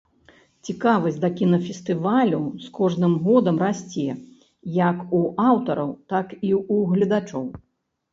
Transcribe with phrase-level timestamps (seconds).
[0.67, 4.07] Цікавасць да кінафестывалю з кожным годам расце
[4.79, 5.19] як у
[5.51, 7.45] аўтараў, так і ў гледачоў.